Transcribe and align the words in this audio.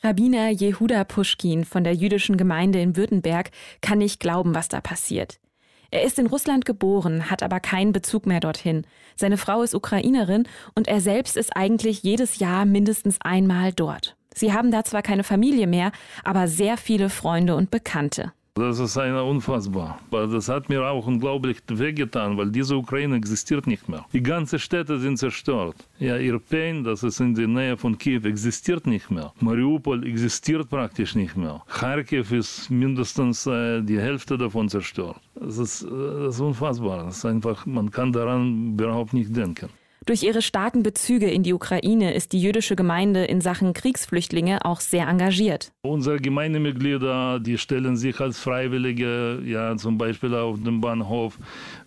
Rabbiner 0.00 0.50
Jehuda 0.50 1.02
Puschkin 1.02 1.64
von 1.64 1.82
der 1.82 1.92
jüdischen 1.92 2.36
Gemeinde 2.36 2.80
in 2.80 2.96
Württemberg 2.96 3.50
kann 3.80 3.98
nicht 3.98 4.20
glauben, 4.20 4.54
was 4.54 4.68
da 4.68 4.80
passiert. 4.80 5.40
Er 5.90 6.04
ist 6.04 6.20
in 6.20 6.28
Russland 6.28 6.64
geboren, 6.64 7.30
hat 7.30 7.42
aber 7.42 7.58
keinen 7.58 7.92
Bezug 7.92 8.24
mehr 8.24 8.38
dorthin. 8.38 8.86
Seine 9.16 9.36
Frau 9.36 9.62
ist 9.62 9.74
Ukrainerin 9.74 10.46
und 10.76 10.86
er 10.86 11.00
selbst 11.00 11.36
ist 11.36 11.56
eigentlich 11.56 12.04
jedes 12.04 12.38
Jahr 12.38 12.64
mindestens 12.64 13.20
einmal 13.22 13.72
dort. 13.72 14.16
Sie 14.32 14.52
haben 14.52 14.70
da 14.70 14.84
zwar 14.84 15.02
keine 15.02 15.24
Familie 15.24 15.66
mehr, 15.66 15.90
aber 16.22 16.46
sehr 16.46 16.76
viele 16.76 17.10
Freunde 17.10 17.56
und 17.56 17.72
Bekannte. 17.72 18.32
Das 18.58 18.80
ist 18.80 18.98
eine 18.98 19.22
unfassbar. 19.22 20.00
Das 20.10 20.48
hat 20.48 20.68
mir 20.68 20.82
auch 20.84 21.06
unglaublich 21.06 21.58
wehgetan, 21.68 22.36
weil 22.36 22.50
diese 22.50 22.76
Ukraine 22.76 23.14
existiert 23.16 23.66
nicht 23.68 23.88
mehr. 23.88 24.04
Die 24.12 24.22
ganzen 24.22 24.58
Städte 24.58 24.98
sind 24.98 25.16
zerstört. 25.16 25.76
Ja, 26.00 26.16
Irpen, 26.16 26.82
das 26.82 27.04
ist 27.04 27.20
in 27.20 27.34
der 27.34 27.46
Nähe 27.46 27.76
von 27.76 27.96
Kiew, 27.96 28.22
existiert 28.24 28.86
nicht 28.86 29.10
mehr. 29.10 29.32
Mariupol 29.40 30.04
existiert 30.04 30.68
praktisch 30.68 31.14
nicht 31.14 31.36
mehr. 31.36 31.62
Kharkiv 31.68 32.32
ist 32.32 32.68
mindestens 32.68 33.46
äh, 33.46 33.80
die 33.82 34.00
Hälfte 34.00 34.36
davon 34.36 34.68
zerstört. 34.68 35.20
Das 35.36 35.58
ist, 35.58 35.82
äh, 35.82 35.88
das 36.24 36.34
ist 36.34 36.40
unfassbar. 36.40 37.04
Das 37.04 37.18
ist 37.18 37.24
einfach, 37.24 37.64
man 37.64 37.90
kann 37.90 38.12
daran 38.12 38.72
überhaupt 38.72 39.12
nicht 39.12 39.36
denken. 39.36 39.68
Durch 40.08 40.22
ihre 40.22 40.40
starken 40.40 40.82
Bezüge 40.82 41.28
in 41.28 41.42
die 41.42 41.52
Ukraine 41.52 42.14
ist 42.14 42.32
die 42.32 42.40
jüdische 42.40 42.76
Gemeinde 42.76 43.26
in 43.26 43.42
Sachen 43.42 43.74
Kriegsflüchtlinge 43.74 44.64
auch 44.64 44.80
sehr 44.80 45.06
engagiert. 45.06 45.70
Unsere 45.82 46.16
Gemeindemitglieder, 46.16 47.38
die 47.40 47.58
stellen 47.58 47.94
sich 47.98 48.18
als 48.18 48.38
Freiwillige, 48.38 49.42
ja, 49.44 49.76
zum 49.76 49.98
Beispiel 49.98 50.34
auf 50.34 50.62
dem 50.64 50.80
Bahnhof, 50.80 51.38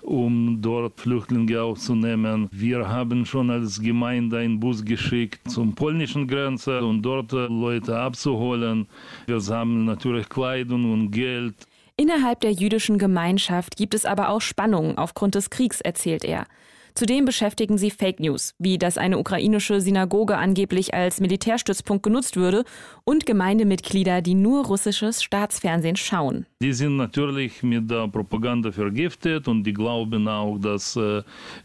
um 0.04 0.62
dort 0.62 1.00
Flüchtlinge 1.00 1.64
aufzunehmen. 1.64 2.48
Wir 2.52 2.88
haben 2.88 3.26
schon 3.26 3.50
als 3.50 3.82
Gemeinde 3.82 4.38
einen 4.38 4.60
Bus 4.60 4.86
geschickt 4.86 5.50
zum 5.50 5.74
polnischen 5.74 6.28
Grenze 6.28 6.86
und 6.86 7.02
dort 7.02 7.32
Leute 7.32 7.98
abzuholen. 7.98 8.86
Wir 9.26 9.40
sammeln 9.40 9.86
natürlich 9.86 10.30
Kleidung 10.30 10.94
und 10.94 11.10
Geld. 11.10 11.56
Innerhalb 11.98 12.42
der 12.42 12.52
jüdischen 12.52 13.00
Gemeinschaft 13.00 13.78
gibt 13.78 13.96
es 13.96 14.06
aber 14.06 14.30
auch 14.30 14.42
Spannungen 14.42 15.00
aufgrund 15.00 15.34
des 15.34 15.50
Kriegs, 15.50 15.82
erzählt 15.82 16.24
er. 16.24 16.46
Zudem 16.94 17.26
beschäftigen 17.26 17.78
sie 17.78 17.92
Fake 17.92 18.20
News, 18.20 18.54
wie 18.60 18.78
dass 18.78 18.98
eine 18.98 19.18
ukrainische 19.18 19.82
Synagoge 19.82 20.38
angeblich 20.38 20.94
als 20.94 21.20
Militärstützpunkt 21.20 22.04
genutzt 22.04 22.36
würde 22.36 22.64
und 23.04 23.26
Gemeindemitglieder, 23.26 24.22
die 24.22 24.36
nur 24.36 24.66
russisches 24.66 25.24
Staatsfernsehen 25.24 25.96
schauen. 25.96 26.46
Die 26.62 26.74
sind 26.74 26.96
natürlich 26.98 27.64
mit 27.64 27.90
der 27.90 28.08
Propaganda 28.08 28.72
vergiftet 28.72 29.48
und 29.48 29.64
die 29.64 29.74
glauben 29.74 30.28
auch, 30.28 30.60
dass 30.60 30.96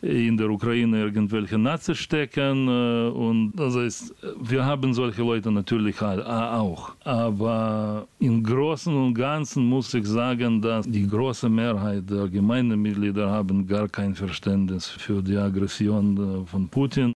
in 0.01 0.37
der 0.39 0.49
Ukraine 0.49 1.03
irgendwelche 1.03 1.59
Nazis 1.59 1.99
stecken. 1.99 2.67
Und 3.11 3.53
das 3.55 3.77
heißt, 3.77 4.15
wir 4.41 4.65
haben 4.65 4.95
solche 4.95 5.23
Leute 5.23 5.51
natürlich 5.51 6.01
auch. 6.01 6.93
Aber 7.05 8.07
im 8.21 8.43
Großen 8.43 8.95
und 8.95 9.13
Ganzen 9.13 9.67
muss 9.67 9.93
ich 9.93 10.07
sagen, 10.07 10.63
dass 10.63 10.89
die 10.89 11.07
große 11.07 11.51
Mehrheit 11.51 12.09
der 12.09 12.29
Gemeindemitglieder 12.29 13.31
haben 13.31 13.67
gar 13.67 13.89
kein 13.89 14.15
Verständnis 14.15 14.89
für 14.89 15.23
die 15.23 15.37
Aggression 15.37 16.47
von 16.47 16.69
Putin. 16.69 17.13